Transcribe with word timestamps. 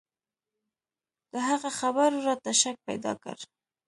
د 1.31 1.33
هغه 1.49 1.69
خبرو 1.79 2.17
راته 2.27 2.51
شک 2.61 2.75
پيدا 2.87 3.13
کړ. 3.23 3.37